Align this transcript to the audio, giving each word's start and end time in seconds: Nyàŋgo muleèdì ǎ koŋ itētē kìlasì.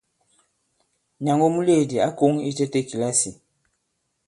Nyàŋgo 1.23 1.47
muleèdì 1.55 1.97
ǎ 2.05 2.09
koŋ 2.19 2.33
itētē 2.49 2.79
kìlasì. 2.89 3.31